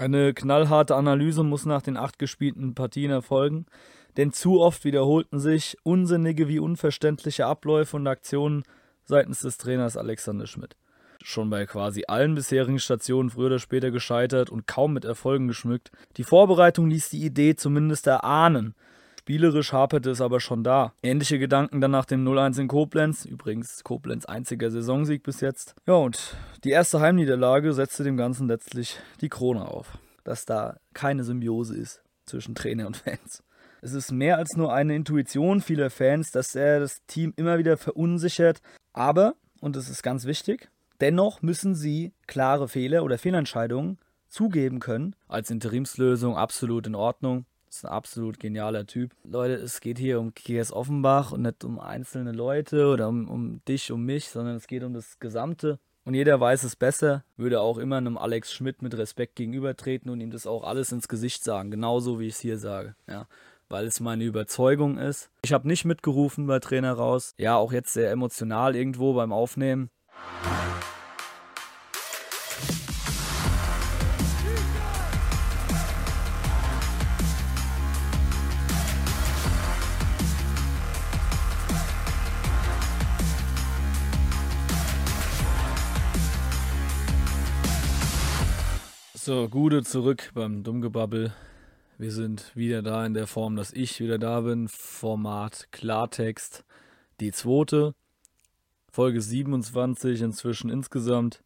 [0.00, 3.66] Eine knallharte Analyse muss nach den acht gespielten Partien erfolgen,
[4.16, 8.62] denn zu oft wiederholten sich unsinnige wie unverständliche Abläufe und Aktionen
[9.04, 10.74] seitens des Trainers Alexander Schmidt.
[11.22, 15.90] Schon bei quasi allen bisherigen Stationen früher oder später gescheitert und kaum mit Erfolgen geschmückt.
[16.16, 18.74] Die Vorbereitung ließ die Idee zumindest erahnen,
[19.30, 20.92] Spielerisch haperte es aber schon da.
[21.04, 23.24] Ähnliche Gedanken dann nach dem 0-1 in Koblenz.
[23.24, 25.76] Übrigens Koblenz einziger Saisonsieg bis jetzt.
[25.86, 26.34] Ja, und
[26.64, 29.98] die erste Heimniederlage setzte dem Ganzen letztlich die Krone auf.
[30.24, 33.44] Dass da keine Symbiose ist zwischen Trainer und Fans.
[33.82, 37.76] Es ist mehr als nur eine Intuition vieler Fans, dass er das Team immer wieder
[37.76, 38.60] verunsichert.
[38.92, 45.14] Aber, und das ist ganz wichtig, dennoch müssen sie klare Fehler oder Fehlentscheidungen zugeben können.
[45.28, 47.46] Als Interimslösung absolut in Ordnung.
[47.70, 49.12] Ist ein absolut genialer Typ.
[49.22, 53.64] Leute, es geht hier um Kies Offenbach und nicht um einzelne Leute oder um, um
[53.64, 55.78] dich, um mich, sondern es geht um das Gesamte.
[56.04, 60.20] Und jeder weiß es besser, würde auch immer einem Alex Schmidt mit Respekt gegenübertreten und
[60.20, 62.96] ihm das auch alles ins Gesicht sagen, genauso wie ich es hier sage.
[63.06, 63.28] Ja,
[63.68, 65.30] weil es meine Überzeugung ist.
[65.44, 67.34] Ich habe nicht mitgerufen bei Trainer raus.
[67.38, 69.90] Ja, auch jetzt sehr emotional irgendwo beim Aufnehmen.
[89.30, 91.32] So, Gude zurück beim Dummgebabbel.
[91.98, 94.66] Wir sind wieder da in der Form, dass ich wieder da bin.
[94.66, 96.64] Format Klartext.
[97.20, 97.94] Die zweite.
[98.90, 101.44] Folge 27 inzwischen insgesamt.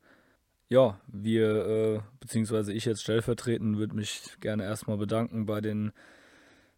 [0.71, 5.93] Ja, wir, äh, beziehungsweise ich jetzt stellvertretend, würde mich gerne erstmal bedanken bei den,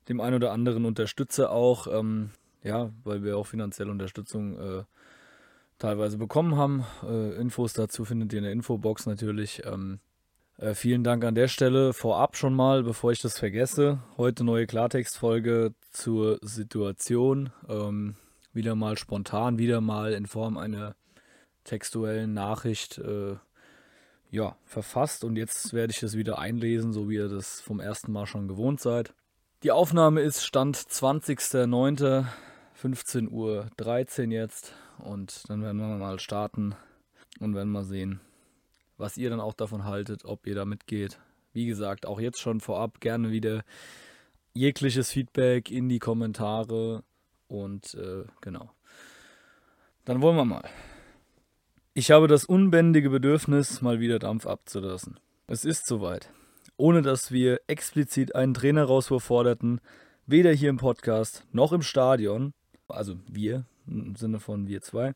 [0.08, 1.86] dem ein oder anderen Unterstützer auch.
[1.86, 2.30] Ähm,
[2.64, 4.82] ja, weil wir auch finanzielle Unterstützung äh,
[5.78, 6.84] teilweise bekommen haben.
[7.04, 9.62] Äh, Infos dazu findet ihr in der Infobox natürlich.
[9.64, 10.00] Ähm,
[10.58, 13.98] äh, vielen Dank an der Stelle vorab schon mal, bevor ich das vergesse.
[14.16, 17.50] Heute neue Klartextfolge zur Situation.
[17.68, 18.16] Ähm,
[18.52, 20.94] wieder mal spontan, wieder mal in Form einer
[21.64, 23.36] textuellen Nachricht äh,
[24.30, 25.24] ja, verfasst.
[25.24, 28.48] Und jetzt werde ich das wieder einlesen, so wie ihr das vom ersten Mal schon
[28.48, 29.14] gewohnt seid.
[29.62, 32.26] Die Aufnahme ist Stand 20.09.
[32.82, 33.30] 15.13
[34.26, 34.74] Uhr jetzt.
[34.98, 36.74] Und dann werden wir mal starten
[37.40, 38.20] und werden mal sehen,
[38.96, 41.18] was ihr dann auch davon haltet, ob ihr da mitgeht.
[41.52, 43.64] Wie gesagt, auch jetzt schon vorab gerne wieder
[44.52, 47.02] jegliches Feedback in die Kommentare
[47.48, 48.70] und äh, genau.
[50.04, 50.68] Dann wollen wir mal.
[51.94, 55.18] Ich habe das unbändige Bedürfnis, mal wieder Dampf abzulassen.
[55.46, 56.30] Es ist soweit.
[56.76, 59.80] Ohne dass wir explizit einen Trainerauswurf forderten,
[60.26, 62.52] weder hier im Podcast noch im Stadion,
[62.88, 65.14] also wir, im Sinne von wir zwei,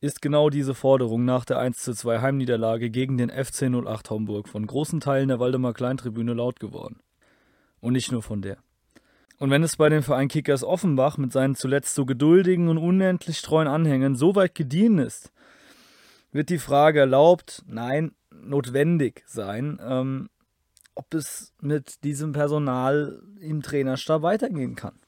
[0.00, 5.00] ist genau diese Forderung nach der 1:2 Heimniederlage gegen den FC 08 Homburg von großen
[5.00, 7.00] Teilen der Waldemar Kleintribüne laut geworden.
[7.80, 8.58] Und nicht nur von der.
[9.38, 13.40] Und wenn es bei dem Verein Kickers Offenbach mit seinen zuletzt so geduldigen und unendlich
[13.40, 15.32] treuen Anhängern so weit gediehen ist,
[16.32, 20.28] wird die Frage erlaubt, nein, notwendig sein, ähm,
[20.94, 25.00] ob es mit diesem Personal im Trainerstab weitergehen kann.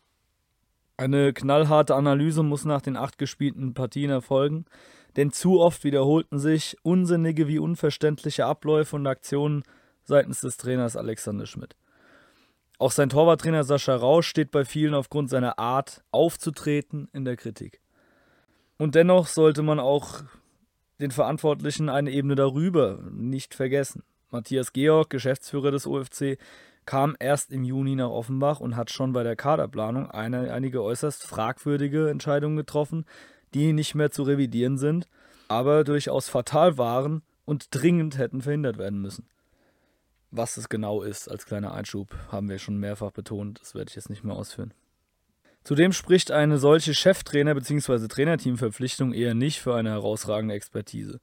[1.03, 4.67] Eine knallharte Analyse muss nach den acht gespielten Partien erfolgen,
[5.17, 9.65] denn zu oft wiederholten sich unsinnige wie unverständliche Abläufe und Aktionen
[10.05, 11.75] seitens des Trainers Alexander Schmidt.
[12.79, 17.81] Auch sein Torwarttrainer Sascha Rausch steht bei vielen aufgrund seiner Art aufzutreten in der Kritik.
[18.79, 20.23] Und dennoch sollte man auch
[21.01, 24.05] den Verantwortlichen eine Ebene darüber nicht vergessen.
[24.31, 26.39] Matthias Georg, Geschäftsführer des OFC,
[26.87, 31.25] kam erst im Juni nach Offenbach und hat schon bei der Kaderplanung eine, einige äußerst
[31.25, 33.05] fragwürdige Entscheidungen getroffen,
[33.55, 35.09] die nicht mehr zu revidieren sind,
[35.49, 39.27] aber durchaus fatal waren und dringend hätten verhindert werden müssen.
[40.31, 43.97] Was es genau ist, als kleiner Einschub, haben wir schon mehrfach betont, das werde ich
[43.97, 44.73] jetzt nicht mehr ausführen.
[45.63, 48.09] Zudem spricht eine solche Cheftrainer- bzw.
[48.09, 51.21] Trainerteamverpflichtung eher nicht für eine herausragende Expertise.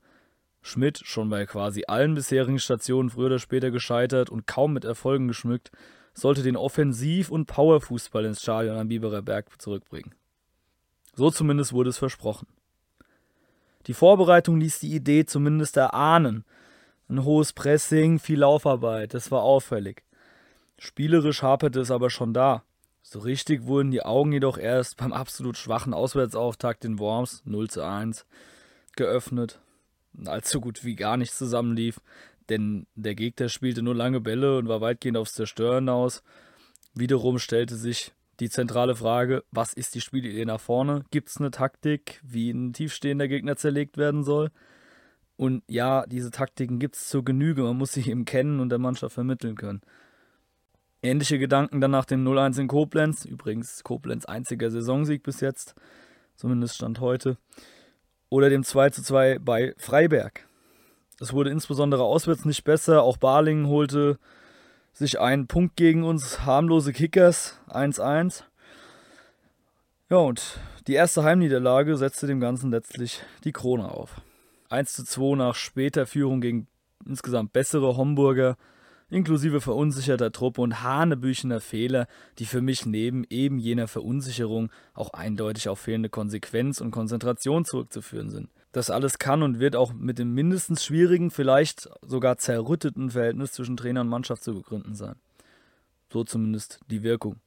[0.62, 5.28] Schmidt, schon bei quasi allen bisherigen Stationen früher oder später gescheitert und kaum mit Erfolgen
[5.28, 5.72] geschmückt,
[6.14, 10.14] sollte den Offensiv- und Powerfußball ins Stadion am Biberer Berg zurückbringen.
[11.16, 12.48] So zumindest wurde es versprochen.
[13.88, 16.44] Die Vorbereitung ließ die Idee zumindest erahnen.
[17.08, 20.04] Ein hohes Pressing, viel Laufarbeit, das war auffällig.
[20.78, 22.64] Spielerisch haperte es aber schon da.
[23.02, 27.82] So richtig wurden die Augen jedoch erst beim absolut schwachen Auswärtsauftakt in Worms 0 zu
[27.82, 28.26] 1
[28.96, 29.60] geöffnet
[30.26, 32.00] allzu gut wie gar nicht zusammenlief,
[32.50, 36.24] denn der Gegner spielte nur lange Bälle und war weitgehend aufs Zerstören aus.
[36.94, 41.04] Wiederum stellte sich die zentrale Frage, was ist die Spielidee nach vorne?
[41.12, 44.52] Gibt es eine Taktik, wie ein tiefstehender Gegner zerlegt werden soll?
[45.36, 47.64] Und ja, diese Taktiken gibt es zur Genüge.
[47.64, 49.82] Man muss sie eben kennen und der Mannschaft vermitteln können.
[51.02, 53.24] Ähnliche Gedanken dann nach dem 0-1 in Koblenz.
[53.24, 55.76] Übrigens Koblenz einziger Saisonsieg bis jetzt.
[56.36, 57.38] Zumindest Stand heute.
[58.30, 60.46] Oder dem 2-2 bei Freiberg.
[61.20, 63.04] Es wurde insbesondere auswärts nicht besser.
[63.04, 64.20] Auch Balingen holte
[64.94, 66.46] sich einen Punkt gegen uns.
[66.46, 68.44] Harmlose Kickers 1-1.
[70.10, 74.22] Ja, und die erste Heimniederlage setzte dem Ganzen letztlich die Krone auf.
[74.70, 76.68] 1 zu 2 nach später Führung gegen
[77.06, 78.58] insgesamt bessere Homburger,
[79.10, 82.08] inklusive verunsicherter Truppe und hanebüchener Fehler,
[82.38, 88.30] die für mich neben eben jener Verunsicherung auch eindeutig auf fehlende Konsequenz und Konzentration zurückzuführen
[88.30, 88.50] sind.
[88.72, 93.78] Das alles kann und wird auch mit dem mindestens schwierigen, vielleicht sogar zerrütteten Verhältnis zwischen
[93.78, 95.16] Trainer und Mannschaft zu begründen sein.
[96.12, 97.38] So zumindest die Wirkung.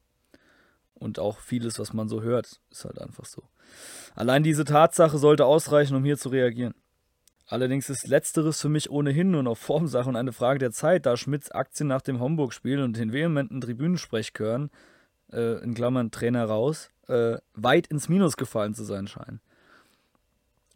[0.93, 3.43] Und auch vieles, was man so hört, ist halt einfach so.
[4.15, 6.73] Allein diese Tatsache sollte ausreichen, um hier zu reagieren.
[7.45, 11.17] Allerdings ist Letzteres für mich ohnehin nur noch Formsache und eine Frage der Zeit, da
[11.17, 14.69] Schmidts Aktien nach dem Homburg-Spiel und den vehementen Tribünensprechchören,
[15.31, 19.41] äh, in Klammern Trainer raus, äh, weit ins Minus gefallen zu sein scheinen.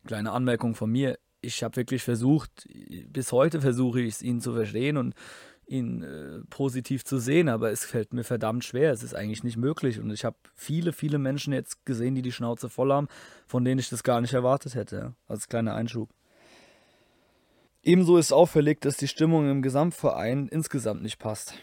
[0.06, 1.18] Kleine Anmerkung von mir.
[1.42, 2.68] Ich habe wirklich versucht,
[3.08, 5.14] bis heute versuche ich es, ihn zu verstehen und
[5.68, 8.92] ihn äh, positiv zu sehen, aber es fällt mir verdammt schwer.
[8.92, 10.00] Es ist eigentlich nicht möglich.
[10.00, 13.08] Und ich habe viele, viele Menschen jetzt gesehen, die die Schnauze voll haben,
[13.48, 15.14] von denen ich das gar nicht erwartet hätte.
[15.28, 16.10] Als kleiner Einschub.
[17.88, 21.54] Ebenso ist auffällig, dass die Stimmung im Gesamtverein insgesamt nicht passt.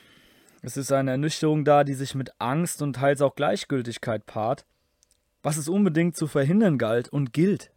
[0.63, 4.65] Es ist eine Ernüchterung da, die sich mit Angst und teils auch Gleichgültigkeit paart,
[5.43, 7.73] was es unbedingt zu verhindern galt und gilt.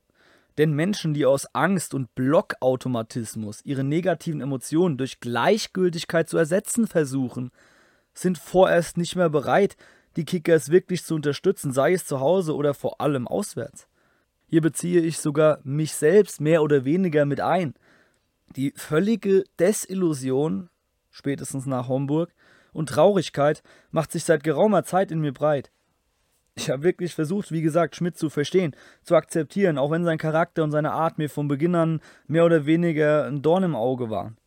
[0.57, 7.51] Denn Menschen, die aus Angst und Blockautomatismus ihre negativen Emotionen durch Gleichgültigkeit zu ersetzen versuchen,
[8.13, 9.75] sind vorerst nicht mehr bereit,
[10.15, 13.89] die Kickers wirklich zu unterstützen, sei es zu Hause oder vor allem auswärts.
[14.47, 17.73] Hier beziehe ich sogar mich selbst mehr oder weniger mit ein–
[18.55, 20.69] die völlige Desillusion,
[21.09, 22.33] spätestens nach Homburg,
[22.73, 25.71] und Traurigkeit macht sich seit geraumer Zeit in mir breit.
[26.55, 30.63] Ich habe wirklich versucht, wie gesagt, Schmidt zu verstehen, zu akzeptieren, auch wenn sein Charakter
[30.63, 34.37] und seine Art mir von Beginn an mehr oder weniger ein Dorn im Auge waren.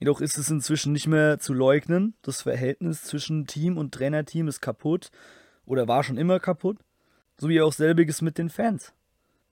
[0.00, 4.60] Jedoch ist es inzwischen nicht mehr zu leugnen, das Verhältnis zwischen Team und Trainerteam ist
[4.60, 5.10] kaputt
[5.64, 6.78] oder war schon immer kaputt,
[7.36, 8.92] sowie auch selbiges mit den Fans.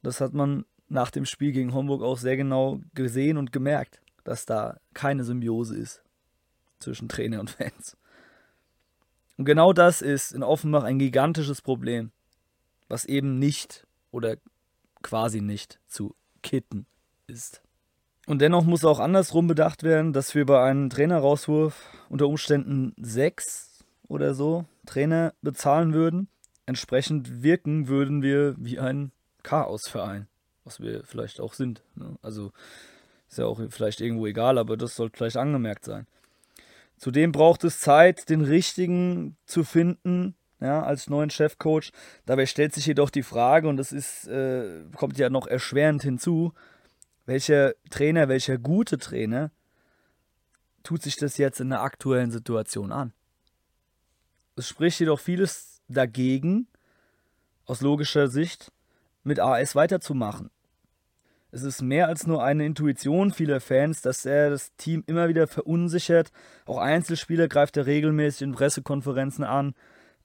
[0.02, 4.46] Das hat man nach dem Spiel gegen Homburg auch sehr genau gesehen und gemerkt, dass
[4.46, 6.02] da keine Symbiose ist
[6.78, 7.96] zwischen Trainer und Fans.
[9.36, 12.10] Und genau das ist in Offenbach ein gigantisches Problem,
[12.88, 14.36] was eben nicht oder
[15.02, 16.86] quasi nicht zu kitten
[17.26, 17.62] ist.
[18.26, 23.84] Und dennoch muss auch andersrum bedacht werden, dass wir bei einem Trainerauswurf unter Umständen sechs
[24.08, 26.28] oder so Trainer bezahlen würden.
[26.64, 29.12] Entsprechend wirken würden wir wie ein
[29.42, 30.26] Chaosverein
[30.66, 31.82] was wir vielleicht auch sind.
[31.94, 32.18] Ne?
[32.20, 32.52] Also
[33.28, 36.06] ist ja auch vielleicht irgendwo egal, aber das sollte vielleicht angemerkt sein.
[36.98, 41.92] Zudem braucht es Zeit, den richtigen zu finden, ja, als neuen Chefcoach.
[42.24, 46.52] Dabei stellt sich jedoch die Frage, und das ist, äh, kommt ja noch erschwerend hinzu,
[47.26, 49.50] welcher Trainer, welcher gute Trainer
[50.82, 53.12] tut sich das jetzt in der aktuellen Situation an?
[54.56, 56.66] Es spricht jedoch vieles dagegen,
[57.66, 58.72] aus logischer Sicht,
[59.22, 60.50] mit AS weiterzumachen.
[61.56, 65.46] Es ist mehr als nur eine Intuition vieler Fans, dass er das Team immer wieder
[65.46, 66.30] verunsichert.
[66.66, 69.74] Auch Einzelspieler greift er regelmäßig in Pressekonferenzen an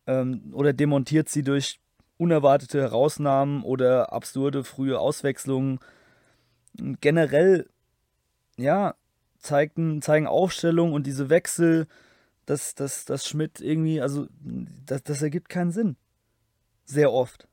[0.08, 1.80] ähm, oder demontiert sie durch
[2.18, 5.80] unerwartete Herausnahmen oder absurde frühe Auswechslungen.
[7.00, 7.70] Generell,
[8.58, 8.96] ja,
[9.40, 11.88] zeigten, zeigen Aufstellungen und diese Wechsel,
[12.46, 14.28] dass, dass, dass Schmidt irgendwie, also
[14.86, 15.96] das, das ergibt keinen Sinn.
[16.84, 17.48] Sehr oft.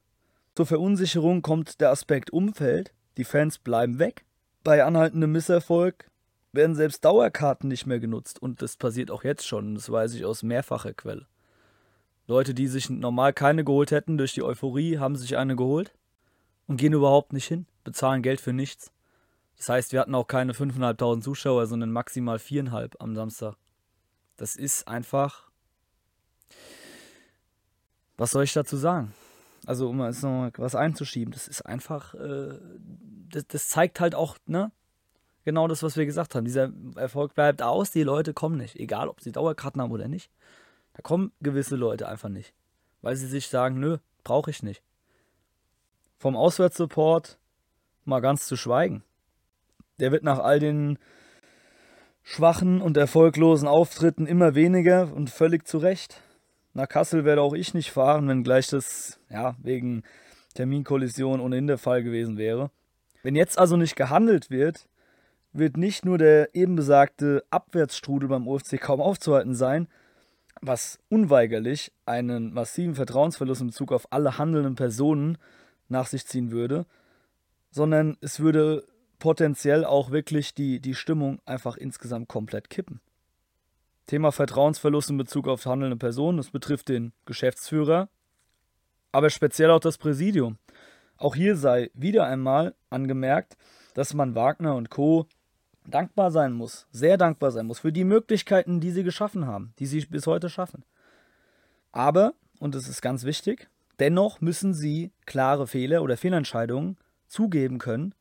[0.57, 4.25] Zur Verunsicherung kommt der Aspekt Umfeld die Fans bleiben weg.
[4.65, 6.11] Bei anhaltendem Misserfolg
[6.53, 8.41] werden selbst Dauerkarten nicht mehr genutzt.
[8.41, 9.75] Und das passiert auch jetzt schon.
[9.75, 11.27] Das weiß ich aus mehrfacher Quelle.
[12.27, 15.93] Leute, die sich normal keine geholt hätten durch die Euphorie, haben sich eine geholt
[16.67, 18.93] und gehen überhaupt nicht hin, bezahlen Geld für nichts.
[19.57, 23.57] Das heißt, wir hatten auch keine 5.500 Zuschauer, sondern maximal 4.500 am Samstag.
[24.37, 25.49] Das ist einfach.
[28.17, 29.15] Was soll ich dazu sagen?
[29.69, 32.59] Also um jetzt noch was einzuschieben, das ist einfach, äh,
[33.29, 34.73] das, das, zeigt halt auch, ne?
[35.45, 36.47] Genau das, was wir gesagt haben.
[36.47, 38.77] Dieser Erfolg bleibt aus, die Leute kommen nicht.
[38.77, 40.31] Egal, ob sie Dauerkarten haben oder nicht.
[40.95, 42.55] Da kommen gewisse Leute einfach nicht.
[43.03, 44.83] Weil sie sich sagen, nö, brauche ich nicht.
[46.17, 47.39] Vom Auswärtssupport
[48.07, 49.05] mal ganz zu schweigen.
[50.01, 50.99] Der wird nach all den
[52.23, 56.23] schwachen und erfolglosen Auftritten immer weniger und völlig zu Recht.
[56.79, 60.05] Nach Kassel werde auch ich nicht fahren, wenn gleich das, ja, wegen
[60.55, 62.71] Terminkollision ohnehin der Fall gewesen wäre.
[63.25, 64.89] Wenn jetzt also nicht gehandelt wird,
[65.53, 69.89] wird nicht nur der eben besagte Abwärtsstrudel beim UFC kaum aufzuhalten sein,
[70.63, 75.37] was unweigerlich einen massiven Vertrauensverlust in Bezug auf alle handelnden Personen
[75.89, 76.87] nach sich ziehen würde,
[77.73, 78.87] sondern es würde
[79.19, 83.01] potenziell auch wirklich die, die Stimmung einfach insgesamt komplett kippen.
[84.09, 88.09] Thema Vertrauensverlust in Bezug auf handelnde Personen, das betrifft den Geschäftsführer,
[89.13, 90.57] aber speziell auch das Präsidium.
[91.19, 93.59] Auch hier sei wieder einmal angemerkt,
[93.93, 95.27] dass man Wagner und Co.
[95.87, 99.87] dankbar sein muss, sehr dankbar sein muss für die Möglichkeiten, die sie geschaffen haben, die
[99.87, 100.85] sie bis heute schaffen.
[101.93, 106.97] Aber, und das ist ganz wichtig, dennoch müssen sie klare Fehler oder Fehlentscheidungen
[107.27, 108.15] zugeben können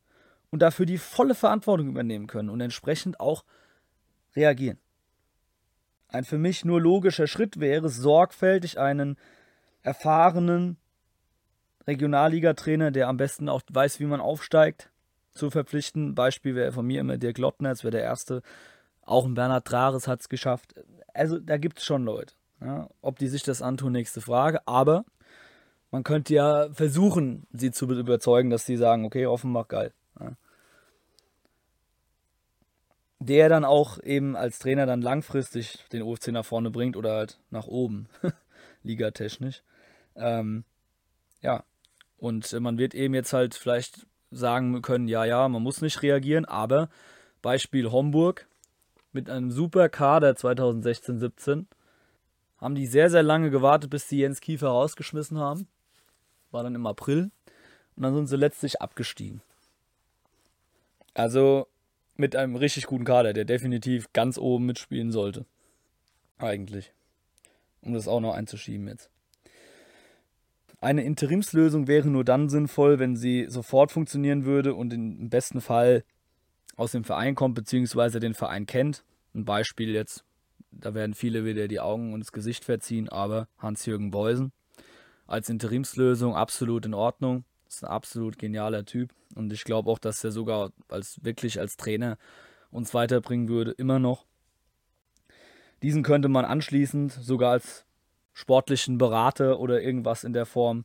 [0.50, 3.44] und dafür die volle Verantwortung übernehmen können und entsprechend auch
[4.36, 4.78] reagieren.
[6.08, 9.16] Ein für mich nur logischer Schritt wäre, sorgfältig einen
[9.82, 10.76] erfahrenen
[11.86, 14.90] Regionalliga-Trainer, der am besten auch weiß, wie man aufsteigt,
[15.32, 16.14] zu verpflichten.
[16.14, 18.42] Beispiel wäre von mir immer Dirk Lottner, das wäre der erste.
[19.02, 20.74] Auch ein Bernhard Trares hat es geschafft.
[21.14, 22.34] Also da gibt es schon Leute.
[22.60, 22.88] Ja.
[23.00, 24.66] Ob die sich das antun, nächste Frage.
[24.66, 25.04] Aber
[25.90, 29.92] man könnte ja versuchen, sie zu überzeugen, dass sie sagen, okay, Offenbach geil.
[30.20, 30.32] Ja.
[33.20, 37.40] Der dann auch eben als Trainer dann langfristig den UFC nach vorne bringt oder halt
[37.50, 38.08] nach oben,
[38.82, 39.62] ligatechnisch.
[40.14, 40.64] Ähm,
[41.42, 41.64] ja,
[42.16, 46.44] und man wird eben jetzt halt vielleicht sagen können, ja, ja, man muss nicht reagieren,
[46.44, 46.88] aber
[47.42, 48.46] Beispiel Homburg
[49.12, 51.64] mit einem super Kader 2016-17
[52.58, 55.66] haben die sehr, sehr lange gewartet, bis die Jens Kiefer rausgeschmissen haben
[56.50, 57.30] war dann im April.
[57.96, 59.42] Und dann sind sie letztlich abgestiegen.
[61.14, 61.66] Also
[62.18, 65.46] mit einem richtig guten Kader, der definitiv ganz oben mitspielen sollte.
[66.36, 66.92] Eigentlich.
[67.80, 69.08] Um das auch noch einzuschieben jetzt.
[70.80, 76.04] Eine Interimslösung wäre nur dann sinnvoll, wenn sie sofort funktionieren würde und im besten Fall
[76.76, 79.04] aus dem Verein kommt, beziehungsweise den Verein kennt.
[79.34, 80.24] Ein Beispiel jetzt,
[80.70, 84.52] da werden viele wieder die Augen und das Gesicht verziehen, aber Hans-Jürgen Beusen
[85.26, 87.44] als Interimslösung absolut in Ordnung.
[87.68, 91.76] Ist ein absolut genialer Typ und ich glaube auch, dass er sogar als wirklich als
[91.76, 92.16] Trainer
[92.70, 94.26] uns weiterbringen würde, immer noch.
[95.82, 97.84] Diesen könnte man anschließend sogar als
[98.32, 100.84] sportlichen Berater oder irgendwas in der Form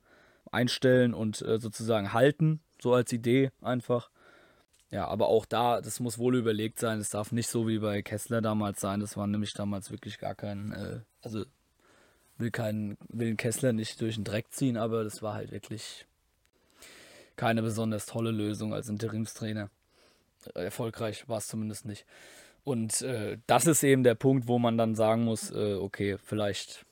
[0.51, 4.09] einstellen und äh, sozusagen halten, so als Idee einfach.
[4.91, 6.99] Ja, aber auch da, das muss wohl überlegt sein.
[6.99, 8.99] Es darf nicht so wie bei Kessler damals sein.
[8.99, 11.45] Das war nämlich damals wirklich gar kein, äh, also
[12.37, 16.05] will keinen, will den Kessler nicht durch den Dreck ziehen, aber das war halt wirklich
[17.35, 19.69] keine besonders tolle Lösung als Interimstrainer.
[20.53, 22.05] Erfolgreich war es zumindest nicht.
[22.63, 26.85] Und äh, das ist eben der Punkt, wo man dann sagen muss, äh, okay, vielleicht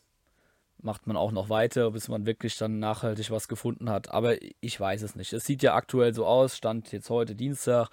[0.83, 4.11] macht man auch noch weiter, bis man wirklich dann nachhaltig was gefunden hat.
[4.11, 5.31] Aber ich weiß es nicht.
[5.33, 7.89] Es sieht ja aktuell so aus, stand jetzt heute Dienstag,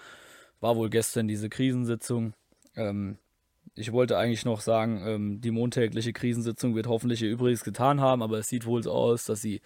[0.60, 2.32] war wohl gestern diese Krisensitzung.
[2.74, 3.18] Ähm,
[3.74, 8.22] ich wollte eigentlich noch sagen, ähm, die montägliche Krisensitzung wird hoffentlich ihr Übriges getan haben,
[8.22, 9.60] aber es sieht wohl so aus, dass sie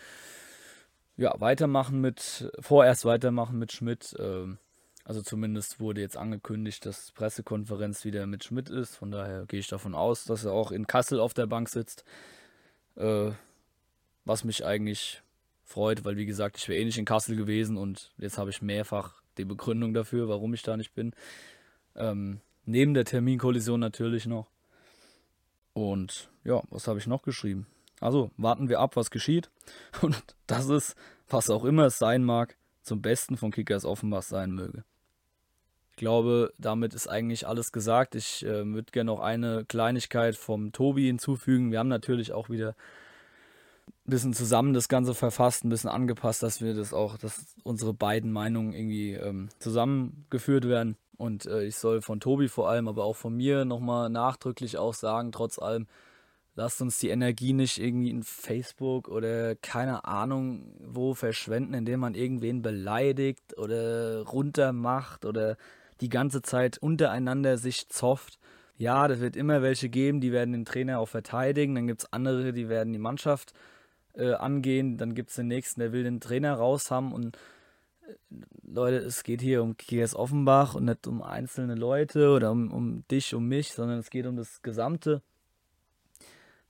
[1.16, 4.14] ja, weitermachen mit, vorerst weitermachen mit Schmidt.
[4.18, 4.58] Ähm,
[5.04, 8.96] also zumindest wurde jetzt angekündigt, dass Pressekonferenz wieder mit Schmidt ist.
[8.96, 12.04] Von daher gehe ich davon aus, dass er auch in Kassel auf der Bank sitzt.
[12.96, 13.32] Äh,
[14.24, 15.22] was mich eigentlich
[15.64, 18.62] freut, weil wie gesagt, ich wäre eh nicht in Kassel gewesen und jetzt habe ich
[18.62, 21.12] mehrfach die Begründung dafür, warum ich da nicht bin.
[21.96, 24.48] Ähm, Neben der Terminkollision natürlich noch.
[25.72, 27.66] Und ja, was habe ich noch geschrieben?
[28.02, 29.50] Also warten wir ab, was geschieht.
[30.02, 30.94] Und das ist,
[31.28, 34.84] was auch immer es sein mag, zum Besten von Kickers Offenbach sein möge.
[35.92, 38.14] Ich glaube, damit ist eigentlich alles gesagt.
[38.14, 41.70] Ich äh, würde gerne noch eine Kleinigkeit vom Tobi hinzufügen.
[41.70, 42.74] Wir haben natürlich auch wieder
[44.06, 47.94] ein bisschen zusammen das Ganze verfasst, ein bisschen angepasst, dass wir das auch, dass unsere
[47.94, 50.96] beiden Meinungen irgendwie ähm, zusammengeführt werden.
[51.18, 54.94] Und äh, ich soll von Tobi vor allem, aber auch von mir nochmal nachdrücklich auch
[54.94, 55.86] sagen, trotz allem,
[56.54, 62.14] lasst uns die Energie nicht irgendwie in Facebook oder keine Ahnung wo verschwenden, indem man
[62.14, 65.56] irgendwen beleidigt oder runtermacht oder
[66.00, 68.38] die ganze Zeit untereinander sich zofft.
[68.76, 72.12] Ja, das wird immer welche geben, die werden den Trainer auch verteidigen, dann gibt es
[72.12, 73.52] andere, die werden die Mannschaft
[74.14, 77.38] äh, angehen, dann gibt es den nächsten, der will den Trainer raus haben und
[78.62, 83.06] Leute, es geht hier um KS Offenbach und nicht um einzelne Leute oder um, um
[83.08, 85.22] dich, um mich, sondern es geht um das Gesamte.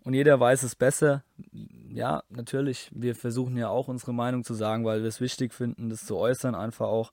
[0.04, 1.25] Und jeder weiß es besser.
[1.52, 5.90] Ja, natürlich, wir versuchen ja auch unsere Meinung zu sagen, weil wir es wichtig finden,
[5.90, 7.12] das zu äußern, einfach auch.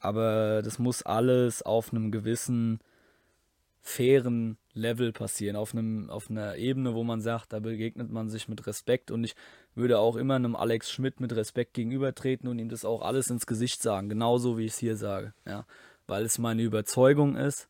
[0.00, 2.80] Aber das muss alles auf einem gewissen
[3.80, 8.48] fairen Level passieren, auf, einem, auf einer Ebene, wo man sagt, da begegnet man sich
[8.48, 9.34] mit Respekt und ich
[9.74, 13.46] würde auch immer einem Alex Schmidt mit Respekt gegenübertreten und ihm das auch alles ins
[13.46, 15.34] Gesicht sagen, genauso wie ich es hier sage.
[15.46, 15.66] Ja.
[16.06, 17.68] weil es meine Überzeugung ist,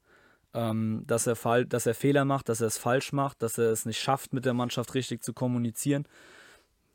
[0.54, 3.70] ähm, dass, er fall dass er Fehler macht, dass er es falsch macht, dass er
[3.70, 6.06] es nicht schafft, mit der Mannschaft richtig zu kommunizieren.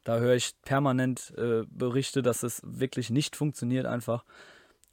[0.05, 4.23] Da höre ich permanent äh, Berichte, dass es wirklich nicht funktioniert einfach.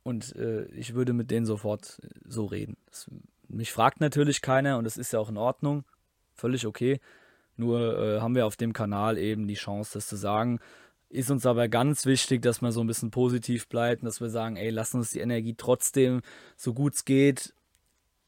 [0.02, 2.76] Und äh, ich würde mit denen sofort so reden.
[2.86, 3.06] Das,
[3.48, 5.84] mich fragt natürlich keiner und das ist ja auch in Ordnung.
[6.34, 7.00] Völlig okay.
[7.56, 10.58] Nur äh, haben wir auf dem Kanal eben die Chance, das zu sagen.
[11.08, 14.28] Ist uns aber ganz wichtig, dass man so ein bisschen positiv bleibt und dass wir
[14.28, 16.20] sagen, ey, lass uns die Energie trotzdem,
[16.56, 17.54] so gut es geht,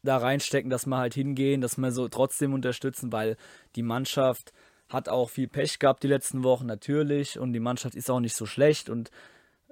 [0.03, 3.37] da reinstecken, dass wir halt hingehen, dass wir so trotzdem unterstützen, weil
[3.77, 4.53] die Mannschaft
[4.89, 8.37] hat auch viel Pech gehabt die letzten Wochen natürlich und die Mannschaft ist auch nicht
[8.37, 9.11] so schlecht und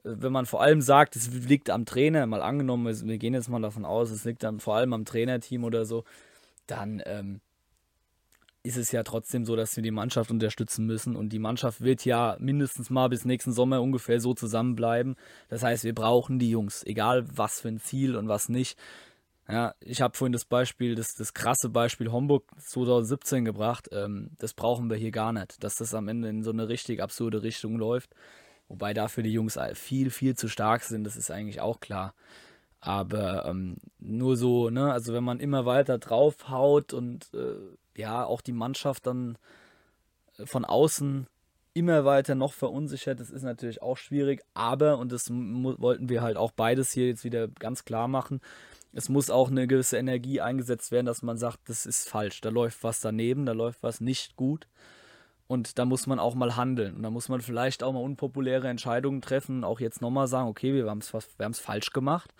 [0.04, 3.48] äh, wenn man vor allem sagt, es liegt am Trainer, mal angenommen, wir gehen jetzt
[3.48, 6.04] mal davon aus, es liegt dann vor allem am Trainerteam oder so,
[6.66, 7.40] dann ähm,
[8.66, 11.14] ist es ja trotzdem so, dass wir die Mannschaft unterstützen müssen.
[11.14, 15.14] Und die Mannschaft wird ja mindestens mal bis nächsten Sommer ungefähr so zusammenbleiben.
[15.48, 18.76] Das heißt, wir brauchen die Jungs, egal was für ein Ziel und was nicht.
[19.48, 23.88] Ja, ich habe vorhin das Beispiel, das, das krasse Beispiel Homburg 2017 gebracht.
[23.92, 27.00] Ähm, das brauchen wir hier gar nicht, dass das am Ende in so eine richtig
[27.00, 28.10] absurde Richtung läuft.
[28.68, 32.14] Wobei dafür die Jungs viel, viel zu stark sind, das ist eigentlich auch klar.
[32.80, 37.54] Aber ähm, nur so, ne, also wenn man immer weiter draufhaut und äh,
[38.00, 39.38] ja, auch die Mannschaft dann
[40.38, 41.26] äh, von außen
[41.74, 44.42] immer weiter noch verunsichert, das ist natürlich auch schwierig.
[44.54, 48.40] Aber, und das wollten wir halt auch beides hier jetzt wieder ganz klar machen,
[48.96, 52.48] es muss auch eine gewisse Energie eingesetzt werden, dass man sagt, das ist falsch, da
[52.48, 54.66] läuft was daneben, da läuft was nicht gut.
[55.48, 56.96] Und da muss man auch mal handeln.
[56.96, 60.72] Und da muss man vielleicht auch mal unpopuläre Entscheidungen treffen auch jetzt nochmal sagen, okay,
[60.72, 62.34] wir haben es falsch gemacht.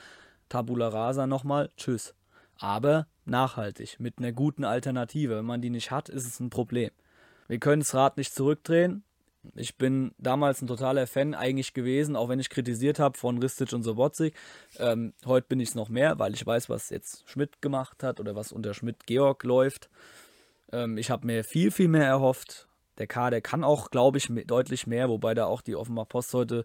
[0.49, 2.15] Tabula rasa nochmal, tschüss.
[2.59, 5.37] Aber nachhaltig, mit einer guten Alternative.
[5.37, 6.91] Wenn man die nicht hat, ist es ein Problem.
[7.49, 9.05] Wir können das Rad nicht zurückdrehen.
[9.55, 13.73] Ich bin damals ein totaler Fan eigentlich gewesen, auch wenn ich kritisiert habe von Ristic
[13.73, 14.35] und Sobotzig.
[14.79, 18.21] Ähm, heute bin ich es noch mehr, weil ich weiß, was jetzt Schmidt gemacht hat
[18.21, 19.89] oder was unter Schmidt-Georg läuft.
[20.73, 22.67] Ähm, ich habe mir viel, viel mehr erhofft.
[22.99, 26.65] Der Kader kann auch, glaube ich, deutlich mehr, wobei da auch die Offenbar Post heute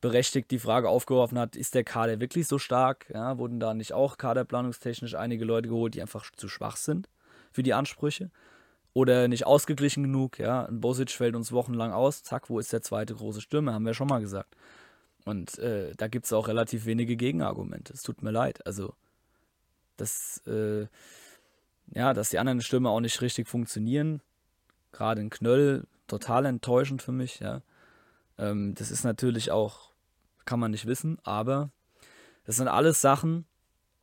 [0.00, 3.06] berechtigt die Frage aufgeworfen hat, ist der Kader wirklich so stark?
[3.12, 7.08] Ja, wurden da nicht auch kaderplanungstechnisch einige Leute geholt, die einfach zu schwach sind
[7.52, 8.30] für die Ansprüche?
[8.92, 10.38] Oder nicht ausgeglichen genug?
[10.38, 12.22] Ja, ein Bosic fällt uns wochenlang aus.
[12.22, 13.72] Zack, wo ist der zweite große Stürmer?
[13.72, 14.56] Haben wir schon mal gesagt.
[15.24, 17.92] Und äh, da gibt es auch relativ wenige Gegenargumente.
[17.92, 18.66] Es tut mir leid.
[18.66, 18.94] Also,
[19.96, 20.86] dass, äh,
[21.94, 24.22] ja, dass die anderen Stürmer auch nicht richtig funktionieren.
[24.92, 27.62] Gerade in Knöll, total enttäuschend für mich, ja.
[28.38, 29.90] Ähm, das ist natürlich auch
[30.50, 31.70] kann man nicht wissen, aber
[32.44, 33.46] das sind alles Sachen,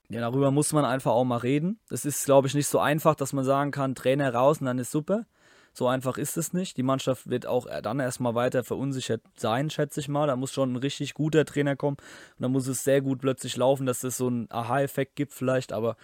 [0.09, 1.79] ja, darüber muss man einfach auch mal reden.
[1.89, 4.79] Das ist, glaube ich, nicht so einfach, dass man sagen kann, Trainer raus und dann
[4.79, 5.25] ist super.
[5.73, 6.77] So einfach ist es nicht.
[6.77, 10.25] Die Mannschaft wird auch dann erstmal weiter verunsichert sein, schätze ich mal.
[10.25, 11.97] Da muss schon ein richtig guter Trainer kommen.
[11.97, 15.73] Und da muss es sehr gut plötzlich laufen, dass es so einen Aha-Effekt gibt, vielleicht.
[15.73, 15.95] Aber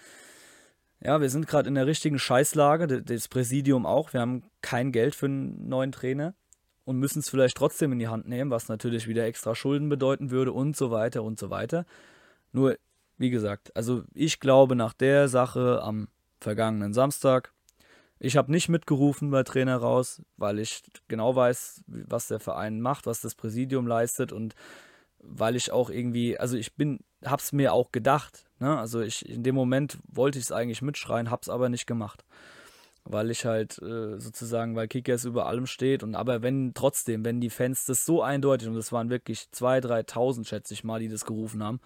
[1.00, 3.02] ja, wir sind gerade in der richtigen Scheißlage.
[3.02, 4.13] Das Präsidium auch.
[4.13, 6.36] Wir haben kein Geld für einen neuen Trainer
[6.86, 10.30] und müssen es vielleicht trotzdem in die Hand nehmen, was natürlich wieder extra Schulden bedeuten
[10.30, 11.86] würde und so weiter und so weiter.
[12.52, 12.78] Nur,
[13.23, 16.09] wie gesagt, also ich glaube nach der Sache am
[16.41, 17.53] vergangenen Samstag,
[18.19, 23.05] ich habe nicht mitgerufen bei Trainer raus, weil ich genau weiß, was der Verein macht,
[23.05, 24.55] was das Präsidium leistet und
[25.19, 28.77] weil ich auch irgendwie, also ich bin, hab's mir auch gedacht, ne?
[28.77, 32.25] Also ich in dem Moment wollte ich es eigentlich mitschreien, hab's aber nicht gemacht
[33.05, 37.41] weil ich halt äh, sozusagen, weil Kickers über allem steht und aber wenn trotzdem, wenn
[37.41, 41.09] die Fans das so eindeutig und das waren wirklich 2.000, 3.000, schätze ich mal, die
[41.09, 41.81] das gerufen haben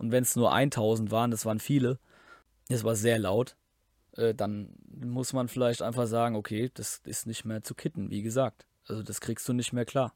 [0.00, 1.98] und wenn es nur 1.000 waren, das waren viele,
[2.68, 3.56] das war sehr laut,
[4.16, 8.22] äh, dann muss man vielleicht einfach sagen, okay, das ist nicht mehr zu kitten, wie
[8.22, 8.66] gesagt.
[8.86, 10.12] Also das kriegst du nicht mehr klar.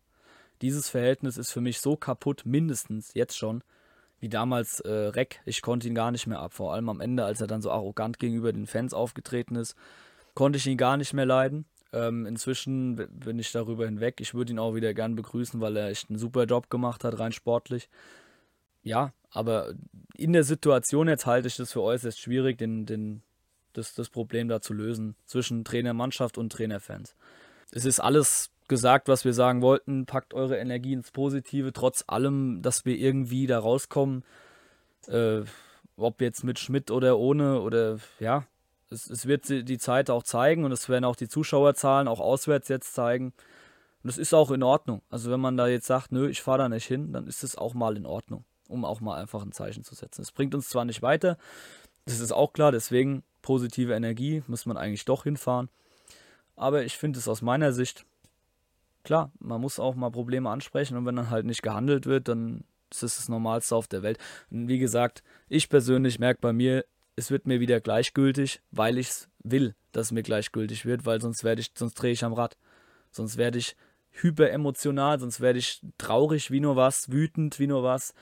[0.63, 3.63] Dieses Verhältnis ist für mich so kaputt, mindestens jetzt schon,
[4.19, 5.41] wie damals äh, Reck.
[5.45, 7.71] Ich konnte ihn gar nicht mehr ab, vor allem am Ende, als er dann so
[7.71, 9.77] arrogant gegenüber den Fans aufgetreten ist
[10.35, 11.65] konnte ich ihn gar nicht mehr leiden.
[11.93, 14.21] Ähm, inzwischen bin ich darüber hinweg.
[14.21, 17.19] Ich würde ihn auch wieder gern begrüßen, weil er echt einen super Job gemacht hat,
[17.19, 17.89] rein sportlich.
[18.83, 19.75] Ja, aber
[20.17, 23.23] in der Situation jetzt halte ich das für äußerst schwierig, den, den,
[23.73, 27.15] das, das Problem da zu lösen zwischen Trainermannschaft und Trainerfans.
[27.73, 30.07] Es ist alles gesagt, was wir sagen wollten.
[30.07, 34.25] Packt eure Energie ins Positive, trotz allem, dass wir irgendwie da rauskommen.
[35.09, 35.43] Äh,
[35.97, 38.47] ob jetzt mit Schmidt oder ohne oder ja,
[38.91, 42.69] es, es wird die Zeit auch zeigen und es werden auch die Zuschauerzahlen auch auswärts
[42.69, 43.27] jetzt zeigen.
[44.03, 45.03] Und das ist auch in Ordnung.
[45.11, 47.57] Also wenn man da jetzt sagt, nö, ich fahre da nicht hin, dann ist es
[47.57, 48.45] auch mal in Ordnung,
[48.75, 50.21] um auch mal einfach ein Zeichen zu setzen.
[50.21, 51.39] Es bringt uns zwar nicht weiter,
[52.05, 55.71] das ist auch klar, deswegen positive Energie muss man eigentlich doch hinfahren.
[56.57, 58.05] Aber ich finde es aus meiner Sicht,
[59.05, 62.65] klar, man muss auch mal Probleme ansprechen und wenn dann halt nicht gehandelt wird, dann
[62.91, 64.19] Das ist das Normalste auf der Welt.
[64.51, 66.85] Und wie gesagt, ich persönlich merke bei mir,
[67.17, 71.21] es wird mir wieder gleichgültig, weil ich es will, dass es mir gleichgültig wird, weil
[71.21, 72.57] sonst werde ich, sonst drehe ich am Rad.
[73.11, 73.77] Sonst werde ich
[74.13, 78.15] hyperemotional, sonst werde ich traurig wie nur was, wütend wie nur was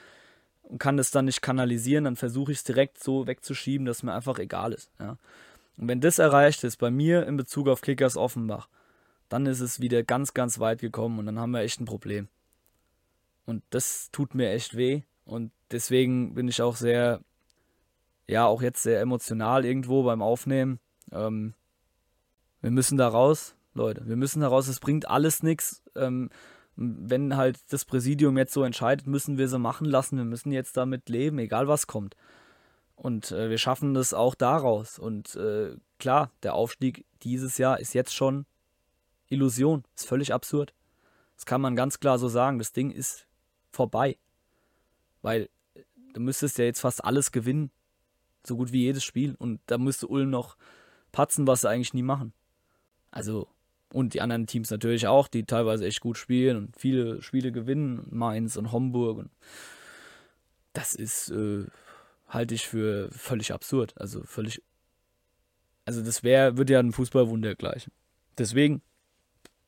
[0.72, 4.14] und kann das dann nicht kanalisieren, dann versuche ich es direkt so wegzuschieben, dass mir
[4.14, 4.90] einfach egal ist.
[4.98, 5.18] Ja.
[5.76, 8.68] Und wenn das erreicht ist, bei mir in Bezug auf Kickers Offenbach,
[9.28, 12.28] dann ist es wieder ganz, ganz weit gekommen und dann haben wir echt ein Problem.
[13.44, 17.20] Und das tut mir echt weh und deswegen bin ich auch sehr,
[18.26, 20.80] ja, auch jetzt sehr emotional irgendwo beim Aufnehmen.
[21.10, 21.52] Ähm,
[22.62, 24.08] wir müssen da raus, Leute.
[24.08, 24.68] Wir müssen da raus.
[24.68, 25.82] Es bringt alles nichts.
[25.96, 26.30] Ähm,
[26.76, 30.16] wenn halt das Präsidium jetzt so entscheidet, müssen wir sie machen lassen.
[30.16, 32.16] Wir müssen jetzt damit leben, egal was kommt.
[32.94, 34.98] Und äh, wir schaffen das auch daraus.
[34.98, 38.46] Und äh, klar, der Aufstieg dieses Jahr ist jetzt schon
[39.28, 39.84] Illusion.
[39.96, 40.72] Ist völlig absurd.
[41.34, 42.58] Das kann man ganz klar so sagen.
[42.58, 43.26] Das Ding ist
[43.70, 44.16] vorbei.
[45.20, 45.48] Weil
[46.14, 47.70] du müsstest ja jetzt fast alles gewinnen.
[48.46, 49.34] So gut wie jedes Spiel.
[49.38, 50.56] Und da müsste Ulm noch
[51.10, 52.32] patzen, was sie eigentlich nie machen.
[53.10, 53.48] Also,
[53.92, 58.06] und die anderen Teams natürlich auch, die teilweise echt gut spielen und viele Spiele gewinnen.
[58.10, 59.18] Mainz und Homburg.
[59.18, 59.30] Und
[60.72, 61.66] das ist, äh,
[62.28, 63.94] halte ich für völlig absurd.
[63.96, 64.62] Also völlig.
[65.84, 67.92] Also das wäre, würde ja ein Fußballwunder gleichen.
[68.38, 68.82] Deswegen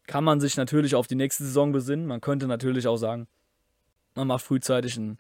[0.07, 2.07] kann man sich natürlich auf die nächste Saison besinnen.
[2.07, 3.27] Man könnte natürlich auch sagen,
[4.15, 5.19] man macht frühzeitig einen,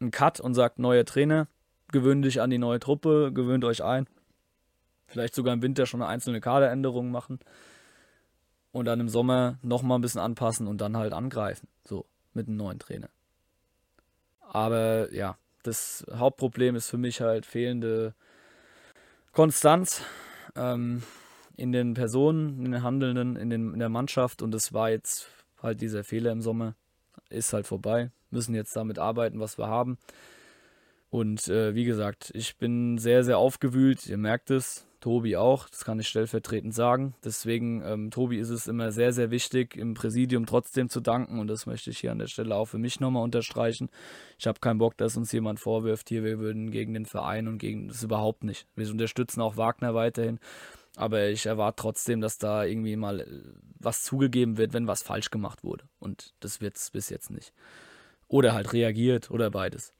[0.00, 1.48] einen Cut und sagt, neuer Trainer,
[1.90, 4.06] gewöhnt dich an die neue Truppe, gewöhnt euch ein.
[5.06, 7.40] Vielleicht sogar im Winter schon eine einzelne Kaderänderung machen
[8.74, 11.68] und dann im Sommer nochmal ein bisschen anpassen und dann halt angreifen.
[11.84, 13.08] So, mit einem neuen Trainer.
[14.40, 18.14] Aber ja, das Hauptproblem ist für mich halt fehlende
[19.30, 20.02] Konstanz
[20.56, 21.04] ähm,
[21.56, 25.28] in den Personen, in den Handelnden, in, den, in der Mannschaft und das war jetzt
[25.62, 26.74] halt dieser Fehler im Sommer.
[27.30, 28.10] Ist halt vorbei.
[28.30, 29.98] Müssen jetzt damit arbeiten, was wir haben.
[31.10, 34.08] Und äh, wie gesagt, ich bin sehr, sehr aufgewühlt.
[34.08, 34.84] Ihr merkt es.
[35.04, 37.14] Tobi auch, das kann ich stellvertretend sagen.
[37.22, 41.46] Deswegen, ähm, Tobi ist es immer sehr, sehr wichtig, im Präsidium trotzdem zu danken und
[41.46, 43.90] das möchte ich hier an der Stelle auch für mich nochmal unterstreichen.
[44.38, 47.58] Ich habe keinen Bock, dass uns jemand vorwirft, hier, wir würden gegen den Verein und
[47.58, 48.66] gegen das überhaupt nicht.
[48.76, 50.38] Wir unterstützen auch Wagner weiterhin,
[50.96, 53.26] aber ich erwarte trotzdem, dass da irgendwie mal äh,
[53.78, 57.52] was zugegeben wird, wenn was falsch gemacht wurde und das wird es bis jetzt nicht.
[58.26, 59.92] Oder halt reagiert oder beides.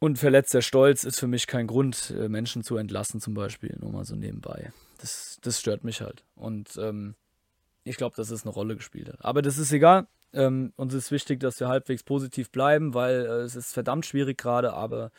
[0.00, 3.90] Und verletzter Stolz ist für mich kein Grund, äh, Menschen zu entlassen, zum Beispiel, nur
[3.90, 4.72] mal so nebenbei.
[4.98, 6.24] Das, das stört mich halt.
[6.36, 7.16] Und ähm,
[7.84, 9.24] ich glaube, dass es eine Rolle gespielt hat.
[9.24, 10.06] Aber das ist egal.
[10.32, 14.38] Ähm, uns ist wichtig, dass wir halbwegs positiv bleiben, weil äh, es ist verdammt schwierig
[14.38, 14.72] gerade.
[14.72, 15.10] Aber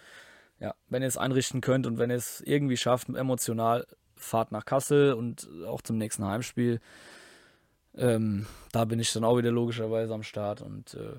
[0.59, 4.65] ja, wenn ihr es einrichten könnt und wenn ihr es irgendwie schafft, emotional, fahrt nach
[4.65, 6.79] Kassel und auch zum nächsten Heimspiel.
[7.95, 11.15] Ähm, da bin ich dann auch wieder logischerweise am Start und äh,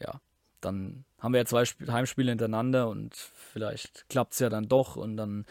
[0.00, 0.20] ja,
[0.60, 5.16] dann haben wir ja zwei Heimspiele hintereinander und vielleicht klappt es ja dann doch und
[5.16, 5.46] dann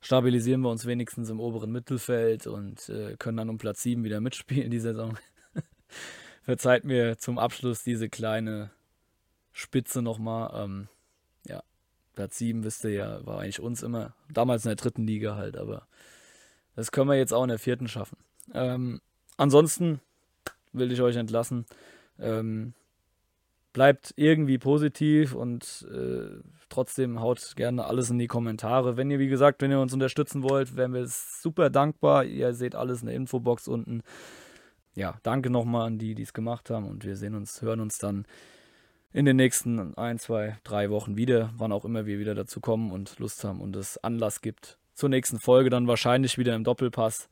[0.00, 4.20] stabilisieren wir uns wenigstens im oberen Mittelfeld und äh, können dann um Platz 7 wieder
[4.20, 5.16] mitspielen die Saison.
[6.42, 8.70] Verzeiht mir zum Abschluss diese kleine
[9.52, 10.62] Spitze nochmal.
[10.62, 10.88] Ähm,
[11.46, 11.62] ja,
[12.14, 14.14] Platz 7, wisst ihr ja, war eigentlich uns immer.
[14.30, 15.86] Damals in der dritten Liga halt, aber
[16.76, 18.18] das können wir jetzt auch in der vierten schaffen.
[18.52, 19.00] Ähm,
[19.38, 20.00] ansonsten
[20.72, 21.64] will ich euch entlassen.
[22.18, 22.74] Ähm,
[23.74, 28.96] bleibt irgendwie positiv und äh, trotzdem haut gerne alles in die Kommentare.
[28.96, 32.24] Wenn ihr, wie gesagt, wenn ihr uns unterstützen wollt, wären wir super dankbar.
[32.24, 34.02] Ihr seht alles in der Infobox unten.
[34.94, 37.98] Ja, danke nochmal an die, die es gemacht haben und wir sehen uns, hören uns
[37.98, 38.26] dann
[39.12, 42.92] in den nächsten ein, zwei, drei Wochen wieder, wann auch immer wir wieder dazu kommen
[42.92, 44.78] und Lust haben und es Anlass gibt.
[44.94, 47.28] Zur nächsten Folge dann wahrscheinlich wieder im Doppelpass.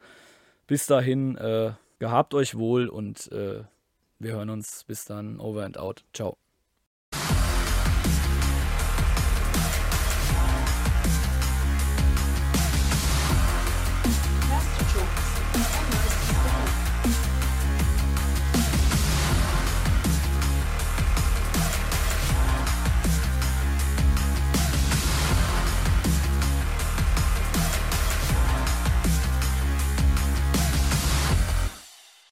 [0.66, 3.62] Bis dahin, äh, gehabt euch wohl und äh,
[4.22, 4.84] wir hören uns.
[4.84, 5.40] Bis dann.
[5.40, 6.04] Over and out.
[6.12, 6.41] Ciao.